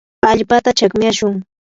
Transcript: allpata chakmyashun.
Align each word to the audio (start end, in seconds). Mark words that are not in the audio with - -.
allpata 0.31 0.71
chakmyashun. 0.79 1.35